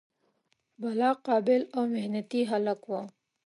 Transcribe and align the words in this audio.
بلا 0.81 1.11
قابل 1.27 1.61
او 1.75 1.83
محنتي 1.93 2.41
هلک 2.51 2.81
و. 2.89 2.93